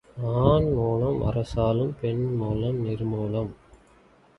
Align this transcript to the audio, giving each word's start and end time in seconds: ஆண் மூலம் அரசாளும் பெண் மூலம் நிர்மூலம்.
ஆண் 0.23 0.73
மூலம் 0.73 1.21
அரசாளும் 1.21 1.93
பெண் 2.01 2.35
மூலம் 2.35 2.85
நிர்மூலம். 2.85 3.51